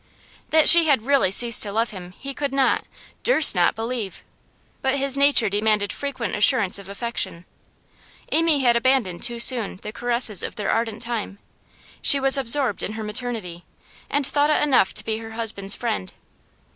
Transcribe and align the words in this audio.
That 0.49 0.67
she 0.67 0.87
had 0.87 1.03
really 1.03 1.29
ceased 1.29 1.61
to 1.61 1.71
love 1.71 1.91
him 1.91 2.15
he 2.17 2.33
could 2.33 2.51
not, 2.51 2.85
durst 3.23 3.53
not, 3.53 3.75
believe; 3.75 4.23
but 4.81 4.95
his 4.95 5.15
nature 5.15 5.47
demanded 5.47 5.93
frequent 5.93 6.35
assurance 6.35 6.79
of 6.79 6.89
affection. 6.89 7.45
Amy 8.31 8.61
had 8.61 8.75
abandoned 8.75 9.21
too 9.21 9.39
soon 9.39 9.77
the 9.83 9.93
caresses 9.93 10.41
of 10.41 10.55
their 10.55 10.71
ardent 10.71 11.03
time; 11.03 11.37
she 12.01 12.19
was 12.19 12.35
absorbed 12.35 12.81
in 12.81 12.93
her 12.93 13.03
maternity, 13.03 13.63
and 14.09 14.25
thought 14.25 14.49
it 14.49 14.63
enough 14.63 14.91
to 14.95 15.05
be 15.05 15.19
her 15.19 15.33
husband's 15.33 15.75
friend. 15.75 16.13